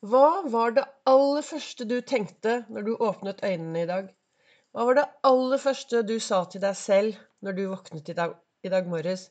[0.00, 4.06] Hva var det aller første du tenkte når du åpnet øynene i dag?
[4.72, 8.32] Hva var det aller første du sa til deg selv når du våknet i dag,
[8.64, 9.26] i dag morges?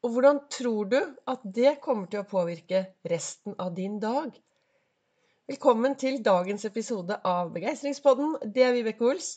[0.00, 0.96] Og hvordan tror du
[1.28, 2.80] at det kommer til å påvirke
[3.12, 4.32] resten av din dag?
[5.52, 8.38] Velkommen til dagens episode av Begeistringspodden.
[8.56, 9.34] Det er Vibeke Ols.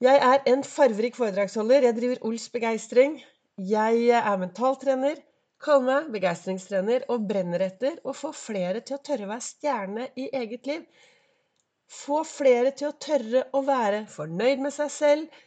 [0.00, 1.84] Jeg er en farverik foredragsholder.
[1.90, 3.20] Jeg driver Ols Begeistring.
[3.60, 5.20] Jeg er mentaltrener
[5.66, 10.04] Kall meg begeistringstrener og brenner etter å få flere til å tørre å være stjerne
[10.14, 10.84] i eget liv.
[11.90, 15.40] Få flere til å tørre å være fornøyd med seg selv,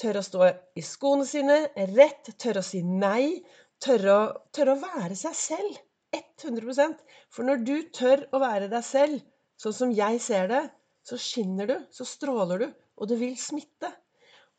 [0.00, 1.58] tørre å stå i skoene sine
[1.92, 3.42] rett, tørre å si nei,
[3.84, 4.24] tørre å,
[4.56, 5.76] tørre å være seg selv.
[6.16, 9.20] 100% For når du tør å være deg selv,
[9.60, 10.64] sånn som jeg ser det,
[11.04, 13.92] så skinner du, så stråler du, og det vil smitte.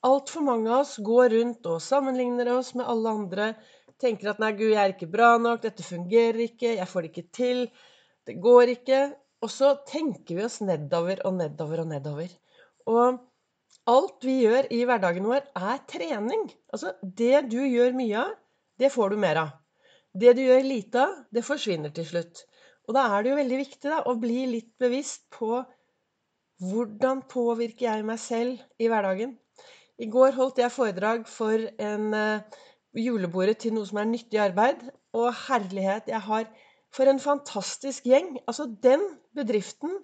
[0.05, 3.48] Altfor mange av oss går rundt og sammenligner oss med alle andre,
[3.99, 7.12] tenker at 'nei, gud, jeg er ikke bra nok, dette fungerer ikke, jeg får det
[7.12, 7.66] ikke til',
[8.25, 9.16] 'det går ikke'.
[9.41, 12.31] Og så tenker vi oss nedover og nedover og nedover.
[12.91, 13.20] Og
[13.88, 16.50] alt vi gjør i hverdagen vår, er trening.
[16.73, 18.33] Altså, det du gjør mye av,
[18.80, 19.50] det får du mer av.
[20.20, 22.44] Det du gjør lite av, det forsvinner til slutt.
[22.89, 25.61] Og da er det jo veldig viktig da, å bli litt bevisst på
[26.59, 29.38] hvordan påvirker jeg meg selv i hverdagen.
[30.00, 32.59] I går holdt jeg foredrag for en uh,
[32.98, 34.88] julebordet til noe som er nyttig arbeid.
[35.14, 36.50] Og herlighet, jeg har
[36.90, 38.40] For en fantastisk gjeng.
[38.48, 39.02] Altså, den
[39.36, 40.00] bedriften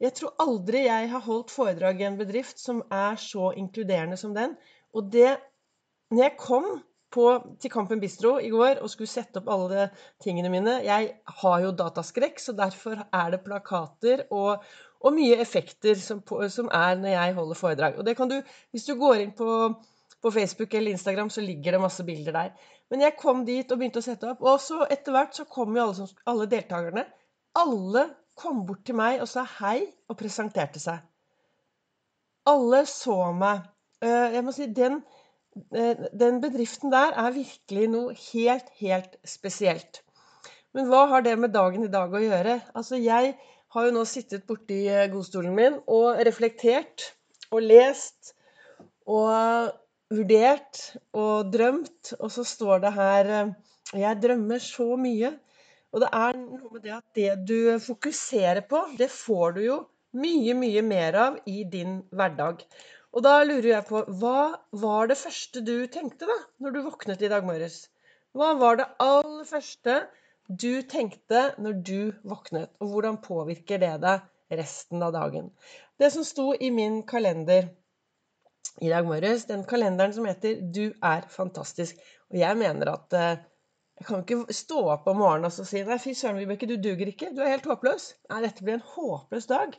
[0.00, 4.34] Jeg tror aldri jeg har holdt foredrag i en bedrift som er så inkluderende som
[4.34, 4.56] den.
[4.94, 5.38] Og det
[6.10, 9.88] Når jeg kom på, til Kampen Bistro i går og skulle sette opp alle
[10.22, 11.08] tingene mine Jeg
[11.40, 14.62] har jo dataskrekk, så derfor er det plakater og,
[15.00, 17.98] og mye effekter som, som, er når jeg holder foredrag.
[17.98, 18.40] Og det kan du,
[18.70, 19.50] hvis du går inn på
[20.22, 22.52] på Facebook eller Instagram så ligger det masse bilder der.
[22.90, 24.44] Men jeg kom dit og begynte å sette opp.
[24.46, 27.04] Og så etter hvert så kom jo alle, alle deltakerne.
[27.56, 28.06] Alle
[28.38, 31.00] kom bort til meg og sa hei og presenterte seg.
[32.46, 33.64] Alle så meg.
[34.04, 35.00] Eh, jeg må si, den,
[35.74, 40.02] eh, den bedriften der er virkelig noe helt, helt spesielt.
[40.76, 42.60] Men hva har det med dagen i dag å gjøre?
[42.76, 43.34] Altså, jeg
[43.74, 47.10] har jo nå sittet borti eh, godstolen min og reflektert
[47.50, 48.34] og lest
[49.06, 49.72] og
[50.12, 50.82] vurdert
[51.16, 53.54] og drømt, og så står det her eh,
[53.96, 55.32] Jeg drømmer så mye.
[55.94, 59.78] Og det er noe med det at det du fokuserer på, det får du jo
[60.16, 62.64] mye, mye mer av i din hverdag.
[63.16, 64.40] Og da lurer jeg på Hva
[64.82, 67.86] var det første du tenkte da når du våknet i dag morges?
[68.36, 70.02] Hva var det aller første
[70.46, 75.48] du tenkte når du våknet, og hvordan påvirker det deg resten av dagen?
[75.96, 77.70] Det som sto i min kalender
[78.80, 82.00] i dag morges den kalenderen som heter 'Du er fantastisk'.
[82.30, 83.44] Og jeg mener at eh,
[83.98, 87.06] jeg kan ikke stå opp om morgenen og si 'Nei, fy søren, Vibeke, du duger
[87.12, 87.32] ikke.
[87.36, 88.12] Du er helt håpløs'.
[88.30, 89.78] Nei, dette blir en håpløs dag.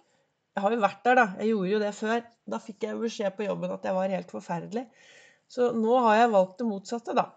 [0.56, 1.26] Jeg har jo vært der, da.
[1.38, 2.22] Jeg gjorde jo det før.
[2.50, 4.88] Da fikk jeg beskjed på jobben at jeg var helt forferdelig.
[5.48, 7.28] Så nå har jeg valgt det motsatte, da.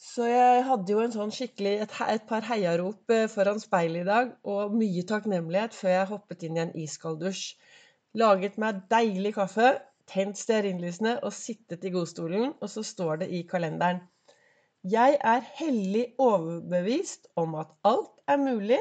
[0.00, 4.08] Så jeg hadde jo en sånn skikkelig, et, et par heiarop eh, foran speilet i
[4.08, 7.42] dag, og mye takknemlighet før jeg hoppet inn i en iskald dusj.
[8.16, 9.74] Laget meg deilig kaffe,
[10.10, 14.02] tent stearinlysene og sittet i godstolen, og så står det i kalenderen
[14.82, 18.80] Jeg er hellig overbevist om at alt er mulig.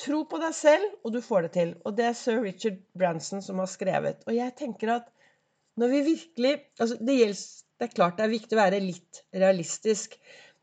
[0.00, 1.74] Tro på deg selv, og du får det til.
[1.84, 4.24] Og det er sir Richard Branson som har skrevet.
[4.26, 5.10] Og jeg tenker at
[5.76, 7.44] når vi virkelig altså det, gjelder,
[7.78, 10.16] det er klart det er viktig å være litt realistisk.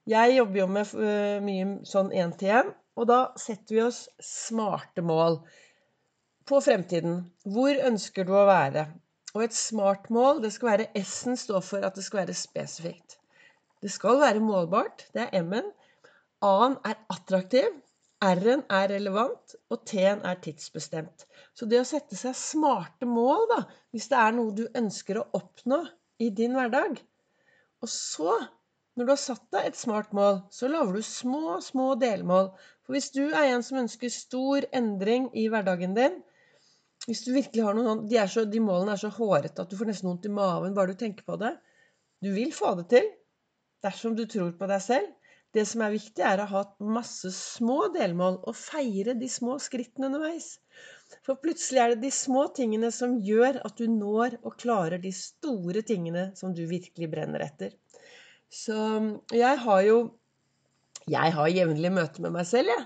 [0.10, 5.40] Jeg jobber jo med uh, mye sånn én-til-én, og da setter vi oss smarte mål
[6.50, 7.22] på fremtiden.
[7.46, 8.88] Hvor ønsker du å være?
[9.36, 13.20] Og et smart mål, det skal være S-en står for at det skal være spesifikt.
[13.82, 15.06] Det skal være målbart.
[15.14, 15.70] Det er M-en.
[16.42, 17.70] A-en er attraktiv.
[18.22, 21.24] R-en er relevant, og T-en er tidsbestemt.
[21.56, 23.60] Så det å sette seg smarte mål, da,
[23.96, 25.86] hvis det er noe du ønsker å oppnå
[26.20, 27.00] i din hverdag
[27.80, 28.34] Og så,
[28.96, 32.50] når du har satt deg et smart mål, så lager du små, små delmål.
[32.84, 36.20] For hvis du er en som ønsker stor endring i hverdagen din,
[37.10, 39.90] hvis du virkelig har noen de, så, de, målene er så hårete at du får
[39.90, 41.56] nesten vondt i maven bare du tenker på det.
[42.22, 43.08] Du vil få det til
[43.84, 45.16] dersom du tror på deg selv.
[45.56, 46.60] Det som er viktig, er å ha
[46.94, 50.60] masse små delmål og feire de små skrittene underveis.
[51.26, 55.10] For plutselig er det de små tingene som gjør at du når og klarer de
[55.16, 57.74] store tingene som du virkelig brenner etter.
[58.50, 58.78] Så
[59.34, 60.00] jeg har jo
[61.10, 62.86] Jeg har jevnlig møte med meg selv, jeg.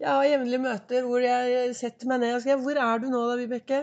[0.00, 3.18] Jeg har jevnlige møter hvor jeg setter meg ned og sier 'Hvor er du nå
[3.28, 3.80] da, Vibeke?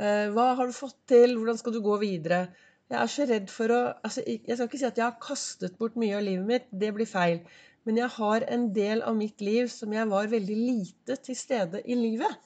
[0.00, 1.34] Eh, hva har du fått til?
[1.36, 2.46] Hvordan skal du gå videre?'
[2.90, 5.76] Jeg er så redd for å altså, Jeg skal ikke si at jeg har kastet
[5.78, 7.42] bort mye av livet mitt, det blir feil.
[7.84, 11.82] Men jeg har en del av mitt liv som jeg var veldig lite til stede
[11.84, 12.40] i livet.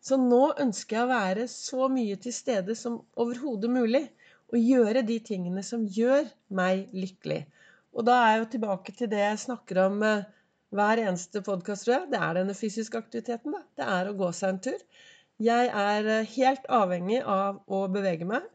[0.00, 4.02] Så nå ønsker jeg å være så mye til stede som overhodet mulig.
[4.52, 7.44] Og gjøre de tingene som gjør meg lykkelig.
[7.92, 10.26] Og da er jeg jo tilbake til det jeg snakker om eh,
[10.74, 12.10] hver eneste podkast, tror jeg.
[12.12, 13.54] Det er denne fysiske aktiviteten.
[13.54, 13.62] da.
[13.78, 14.80] Det er å gå seg en tur.
[15.42, 18.46] Jeg er eh, helt avhengig av å bevege meg.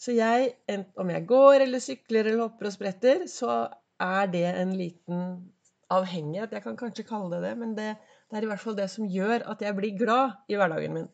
[0.00, 0.54] Så jeg,
[0.96, 3.66] om jeg går eller sykler eller hopper og spretter, så
[4.00, 5.24] er det en liten
[5.92, 6.54] avhengighet.
[6.56, 7.88] Jeg kan kanskje kalle det det, men det,
[8.30, 11.10] det, er i hvert fall det som gjør at jeg blir glad i hverdagen min.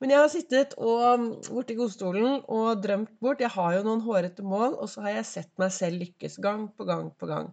[0.00, 3.40] Men jeg har sittet og, borti godstolen og drømt bort.
[3.40, 6.66] Jeg har jo noen hårete mål, og så har jeg sett meg selv lykkes gang
[6.76, 7.52] på gang på gang.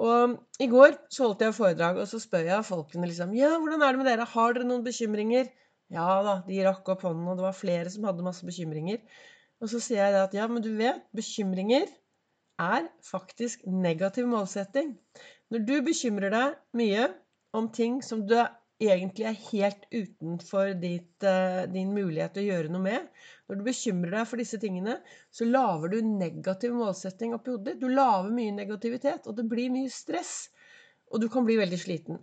[0.00, 3.82] Og i går så holdt jeg foredrag, og så spør jeg folkene liksom Ja, hvordan
[3.84, 4.28] er det med dere?
[4.34, 5.50] Har dere noen bekymringer?
[5.92, 9.02] Ja da, de rakk opp hånden, og det var flere som hadde masse bekymringer.
[9.60, 11.90] Og så sier jeg at ja, men du vet, bekymringer
[12.60, 14.94] er faktisk negativ målsetting.
[15.52, 17.08] Når du bekymrer deg mye
[17.56, 18.38] om ting som du
[18.80, 23.64] egentlig er helt utenfor ditt, uh, din mulighet til å gjøre noe med Når du
[23.66, 24.96] bekymrer deg for disse tingene,
[25.34, 27.80] så lager du negativ målsetting oppi hodet ditt.
[27.82, 30.34] Du lager mye negativitet, og det blir mye stress.
[31.10, 32.20] Og du kan bli veldig sliten.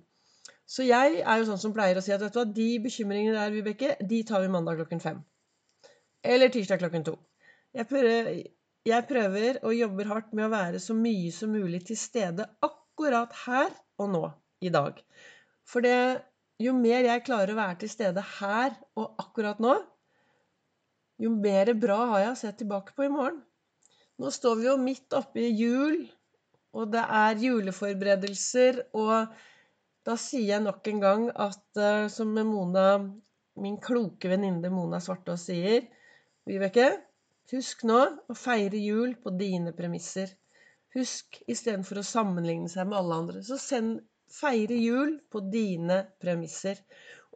[0.68, 3.36] Så jeg er jo sånn som pleier å si at vet du hva, de bekymringene
[3.36, 5.20] der, Vibeke, de tar vi mandag klokken fem.
[6.24, 7.18] Eller tirsdag klokken to.
[7.76, 8.32] Jeg prøver,
[8.88, 13.36] jeg prøver og jobber hardt med å være så mye som mulig til stede akkurat
[13.46, 14.24] her og nå
[14.64, 15.00] i dag.
[15.68, 16.24] For det,
[16.62, 19.76] jo mer jeg klarer å være til stede her og akkurat nå,
[21.22, 23.40] jo mer bra har jeg å se tilbake på i morgen.
[24.22, 26.00] Nå står vi jo midt oppe i jul,
[26.78, 28.84] og det er juleforberedelser.
[28.98, 29.34] Og
[30.06, 32.88] da sier jeg nok en gang at uh, som Mona,
[33.62, 35.86] min kloke venninne Mona Svartås sier
[36.48, 36.90] Vibeke,
[37.52, 38.00] husk nå
[38.30, 40.34] å feire jul på dine premisser.
[40.98, 44.00] Husk istedenfor å sammenligne seg med alle andre, så send,
[44.32, 46.80] feire jul på dine premisser.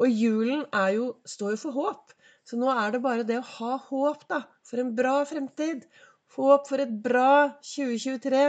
[0.01, 0.65] Og julen
[0.95, 2.13] jo, står jo for håp.
[2.47, 4.41] Så nå er det bare det å ha håp, da.
[4.67, 5.85] For en bra fremtid.
[6.35, 8.45] Håp for et bra 2023.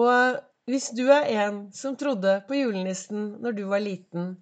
[0.00, 0.40] Og
[0.70, 4.36] hvis du er en som trodde på julenissen når du var liten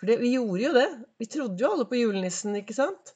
[0.00, 0.88] For det, vi gjorde jo det.
[1.20, 3.14] Vi trodde jo alle på julenissen, ikke sant?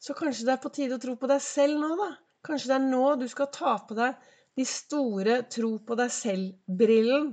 [0.00, 2.10] Så kanskje det er på tide å tro på deg selv nå, da.
[2.44, 4.18] Kanskje det er nå du skal ta på deg
[4.58, 7.32] de store tro på deg selv-brillen.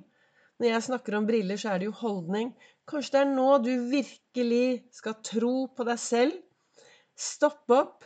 [0.61, 2.51] Når jeg snakker om briller, så er det jo holdning.
[2.85, 6.35] Kanskje det er nå du virkelig skal tro på deg selv.
[7.17, 8.05] Stopp opp.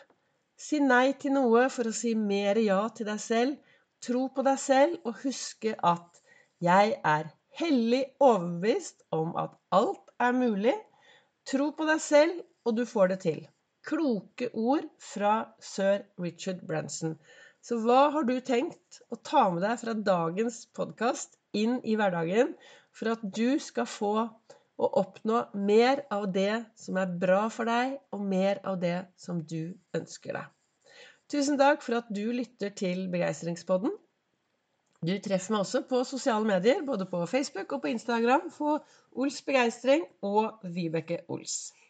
[0.55, 3.73] Si nei til noe for å si mer ja til deg selv.
[4.07, 6.21] Tro på deg selv, og huske at
[6.63, 7.27] jeg er
[7.59, 10.77] hellig overbevist om at alt er mulig.
[11.51, 13.41] Tro på deg selv, og du får det til.
[13.83, 17.19] Kloke ord fra sir Richard Branson.
[17.59, 22.53] Så hva har du tenkt å ta med deg fra dagens podkast inn i hverdagen
[22.95, 24.15] for at du skal få
[24.75, 29.39] og oppnå mer av det som er bra for deg, og mer av det som
[29.39, 30.49] du ønsker deg?
[31.31, 33.93] Tusen takk for at du lytter til Begeistringspodden.
[35.05, 38.77] Du treffer meg også på sosiale medier, både på Facebook og på Instagram, på
[39.15, 41.71] Ols Begeistring og Vibeke Ols.